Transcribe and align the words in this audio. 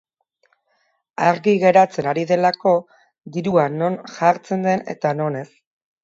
Argi 1.25 1.51
geratzen 1.63 2.07
ari 2.11 2.23
delako 2.31 2.73
dirua 3.35 3.65
non 3.73 3.97
jartzen 4.15 4.65
den 4.69 4.83
eta 4.95 5.13
non 5.21 5.37
ez. 5.43 5.47